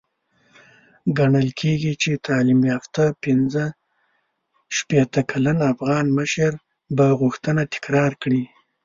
[1.17, 3.63] ګڼل کېږي چې تعليم يافته پنځه
[4.77, 6.51] شپېته کلن افغان مشر
[6.95, 8.43] به غوښتنه تکرار کړي.